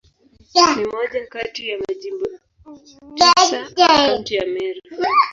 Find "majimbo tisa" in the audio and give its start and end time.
1.79-3.57